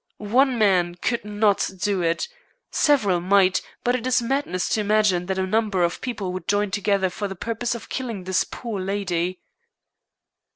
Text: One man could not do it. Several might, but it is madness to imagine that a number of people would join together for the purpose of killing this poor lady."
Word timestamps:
One 0.17 0.57
man 0.57 0.95
could 0.95 1.23
not 1.23 1.69
do 1.77 2.01
it. 2.01 2.27
Several 2.71 3.19
might, 3.21 3.61
but 3.83 3.93
it 3.95 4.07
is 4.07 4.19
madness 4.19 4.67
to 4.69 4.81
imagine 4.81 5.27
that 5.27 5.37
a 5.37 5.45
number 5.45 5.83
of 5.83 6.01
people 6.01 6.33
would 6.33 6.47
join 6.47 6.71
together 6.71 7.11
for 7.11 7.27
the 7.27 7.35
purpose 7.35 7.75
of 7.75 7.87
killing 7.87 8.23
this 8.23 8.43
poor 8.43 8.81
lady." 8.81 9.41